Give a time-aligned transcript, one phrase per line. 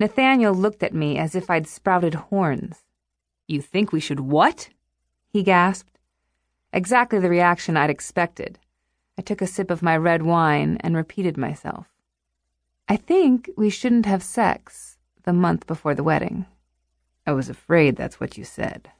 [0.00, 2.84] Nathaniel looked at me as if I'd sprouted horns.
[3.46, 4.70] You think we should what?
[5.28, 5.98] He gasped.
[6.72, 8.58] Exactly the reaction I'd expected.
[9.18, 11.86] I took a sip of my red wine and repeated myself.
[12.88, 16.46] I think we shouldn't have sex the month before the wedding.
[17.26, 18.90] I was afraid that's what you said.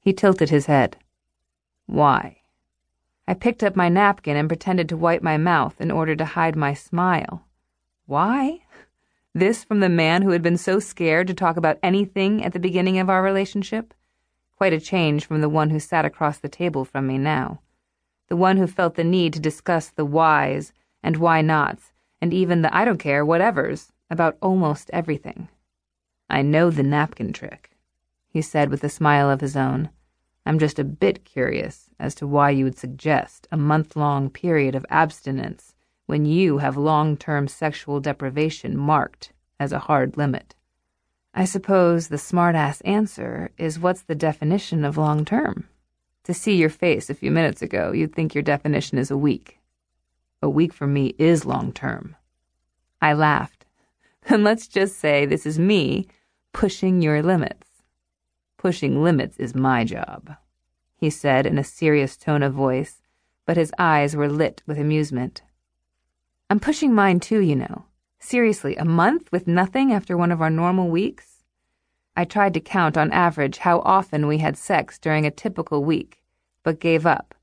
[0.00, 0.96] He tilted his head.
[1.86, 2.38] Why?
[3.28, 6.56] I picked up my napkin and pretended to wipe my mouth in order to hide
[6.56, 7.46] my smile.
[8.06, 8.60] Why?
[9.36, 12.60] This from the man who had been so scared to talk about anything at the
[12.60, 13.92] beginning of our relationship?
[14.56, 17.60] Quite a change from the one who sat across the table from me now.
[18.28, 22.62] The one who felt the need to discuss the whys and why nots, and even
[22.62, 25.48] the I don't care whatevers about almost everything.
[26.30, 27.72] I know the napkin trick,
[28.28, 29.90] he said with a smile of his own.
[30.46, 34.76] I'm just a bit curious as to why you would suggest a month long period
[34.76, 35.73] of abstinence
[36.06, 40.54] when you have long term sexual deprivation marked as a hard limit.
[41.32, 45.68] I suppose the smart-ass answer is what's the definition of long term?
[46.24, 49.58] To see your face a few minutes ago, you'd think your definition is a week.
[50.40, 52.16] A week for me is long term.
[53.00, 53.66] I laughed.
[54.28, 56.06] Then let's just say this is me
[56.54, 57.68] pushing your limits.
[58.56, 60.36] Pushing limits is my job,
[60.96, 63.02] he said in a serious tone of voice,
[63.44, 65.42] but his eyes were lit with amusement.
[66.54, 67.86] I'm pushing mine too, you know.
[68.20, 71.42] Seriously, a month with nothing after one of our normal weeks?
[72.16, 76.22] I tried to count on average how often we had sex during a typical week,
[76.62, 77.34] but gave up.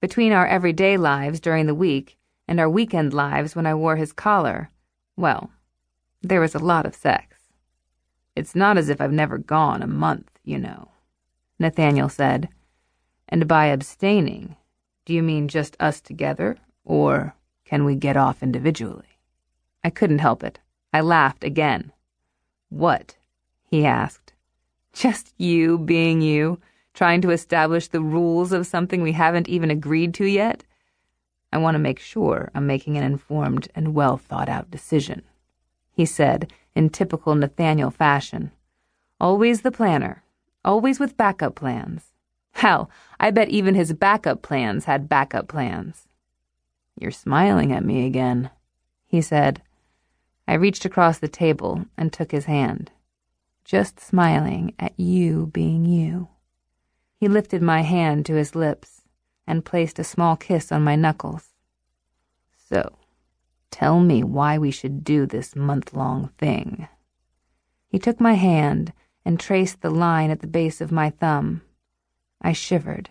[0.00, 2.16] Between our everyday lives during the week
[2.48, 4.70] and our weekend lives when I wore his collar,
[5.14, 5.50] well,
[6.22, 7.36] there was a lot of sex.
[8.34, 10.88] It's not as if I've never gone a month, you know,
[11.58, 12.48] Nathaniel said.
[13.28, 14.56] And by abstaining,
[15.04, 17.34] do you mean just us together, or
[17.64, 19.18] can we get off individually?
[19.82, 20.58] I couldn't help it.
[20.92, 21.92] I laughed again.
[22.68, 23.16] What?
[23.64, 24.32] he asked.
[24.92, 26.60] Just you being you,
[26.94, 30.64] trying to establish the rules of something we haven't even agreed to yet?
[31.52, 35.22] I want to make sure I'm making an informed and well thought out decision,
[35.92, 38.50] he said in typical Nathaniel fashion.
[39.20, 40.22] Always the planner,
[40.64, 42.12] always with backup plans.
[42.52, 46.06] Hell, I bet even his backup plans had backup plans.
[46.98, 48.50] You're smiling at me again,
[49.06, 49.62] he said.
[50.46, 52.90] I reached across the table and took his hand
[53.64, 56.28] just smiling at you being you.
[57.16, 59.02] He lifted my hand to his lips
[59.46, 61.54] and placed a small kiss on my knuckles.
[62.68, 62.98] So,
[63.70, 66.88] tell me why we should do this month long thing.
[67.88, 68.92] He took my hand
[69.24, 71.62] and traced the line at the base of my thumb.
[72.42, 73.10] I shivered.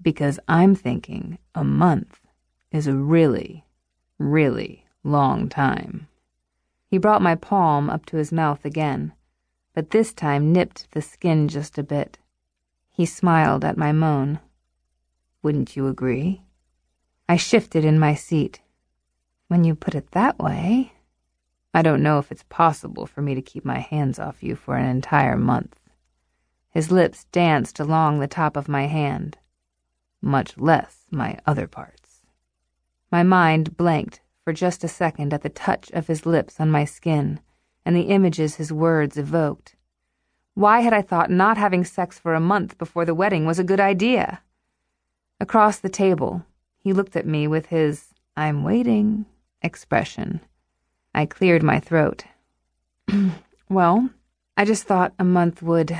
[0.00, 2.20] Because I'm thinking a month
[2.74, 3.64] is a really,
[4.18, 6.08] really long time.
[6.86, 9.14] He brought my palm up to his mouth again
[9.74, 12.18] but this time nipped the skin just a bit.
[12.90, 14.38] He smiled at my moan.
[15.42, 16.42] Wouldn't you agree?
[17.28, 18.60] I shifted in my seat.
[19.48, 20.92] When you put it that way,
[21.74, 24.76] I don't know if it's possible for me to keep my hands off you for
[24.76, 25.76] an entire month.
[26.70, 29.38] His lips danced along the top of my hand,
[30.22, 32.03] much less my other parts.
[33.14, 36.84] My mind blanked for just a second at the touch of his lips on my
[36.84, 37.38] skin
[37.86, 39.76] and the images his words evoked.
[40.54, 43.70] Why had I thought not having sex for a month before the wedding was a
[43.70, 44.42] good idea?
[45.38, 46.44] Across the table,
[46.76, 49.26] he looked at me with his I'm waiting
[49.62, 50.40] expression.
[51.14, 52.24] I cleared my throat.
[53.68, 54.10] well,
[54.56, 55.96] I just thought a month would,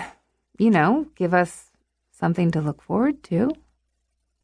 [0.59, 1.71] you know, give us
[2.11, 3.53] something to look forward to.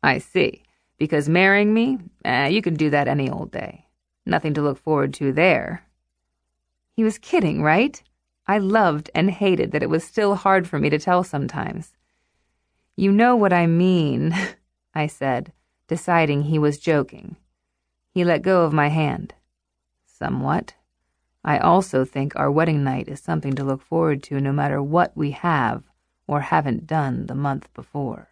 [0.05, 0.63] I see.
[1.01, 3.87] Because marrying me, eh, you can do that any old day.
[4.27, 5.83] Nothing to look forward to there.
[6.93, 8.01] He was kidding, right?
[8.47, 11.95] I loved and hated that it was still hard for me to tell sometimes.
[12.97, 14.37] You know what I mean,
[14.95, 15.55] I said,
[15.89, 17.37] deciding he was joking.
[18.11, 19.33] He let go of my hand.
[20.05, 20.75] Somewhat.
[21.43, 25.17] I also think our wedding night is something to look forward to no matter what
[25.17, 25.85] we have
[26.27, 28.30] or haven't done the month before.